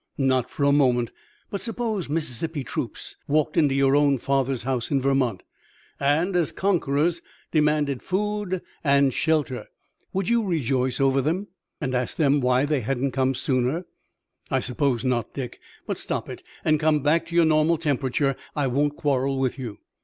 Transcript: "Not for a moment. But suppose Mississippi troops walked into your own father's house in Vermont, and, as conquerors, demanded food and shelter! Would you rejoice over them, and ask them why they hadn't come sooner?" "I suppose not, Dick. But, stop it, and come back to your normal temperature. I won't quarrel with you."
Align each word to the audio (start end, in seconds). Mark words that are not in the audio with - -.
"Not 0.17 0.49
for 0.49 0.63
a 0.63 0.71
moment. 0.71 1.11
But 1.51 1.61
suppose 1.61 2.09
Mississippi 2.09 2.63
troops 2.63 3.17
walked 3.27 3.55
into 3.55 3.75
your 3.75 3.95
own 3.95 4.17
father's 4.17 4.63
house 4.63 4.89
in 4.89 4.99
Vermont, 4.99 5.43
and, 5.99 6.35
as 6.35 6.51
conquerors, 6.51 7.21
demanded 7.51 8.01
food 8.01 8.63
and 8.83 9.13
shelter! 9.13 9.67
Would 10.11 10.27
you 10.27 10.43
rejoice 10.43 10.99
over 10.99 11.21
them, 11.21 11.49
and 11.79 11.93
ask 11.93 12.17
them 12.17 12.41
why 12.41 12.65
they 12.65 12.81
hadn't 12.81 13.11
come 13.11 13.35
sooner?" 13.35 13.85
"I 14.49 14.59
suppose 14.59 15.05
not, 15.05 15.35
Dick. 15.35 15.59
But, 15.85 15.99
stop 15.99 16.29
it, 16.29 16.41
and 16.65 16.79
come 16.79 17.03
back 17.03 17.27
to 17.27 17.35
your 17.35 17.45
normal 17.45 17.77
temperature. 17.77 18.35
I 18.55 18.65
won't 18.65 18.97
quarrel 18.97 19.37
with 19.37 19.59
you." 19.59 19.77